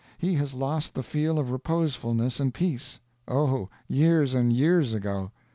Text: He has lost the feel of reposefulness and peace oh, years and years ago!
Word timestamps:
He 0.17 0.33
has 0.33 0.55
lost 0.55 0.95
the 0.95 1.03
feel 1.03 1.37
of 1.37 1.51
reposefulness 1.51 2.39
and 2.39 2.51
peace 2.55 2.99
oh, 3.27 3.69
years 3.87 4.33
and 4.33 4.51
years 4.51 4.95
ago! 4.95 5.31